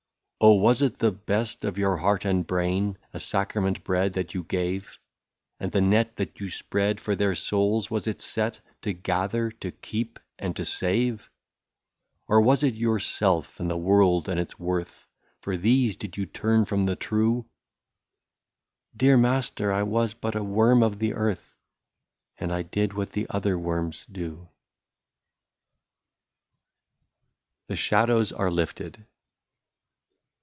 [0.43, 0.53] "Oh!
[0.55, 4.97] was it the best of your heart and brain,— A sacrament bread that you gave;
[5.59, 9.71] And the net that you spread for their souls— was it set To gather, to
[9.71, 11.29] keep, and to save;
[12.27, 15.07] Or was it yourself, and the world, and its worth—
[15.43, 17.45] For these did you turn from the true?
[17.89, 18.33] '*—"
[18.97, 21.55] Dear master, I was but a worm of the earth,
[22.39, 24.49] And I did what the other worms do."
[27.67, 29.05] 95 THE SHADOWS ARE LIFTED.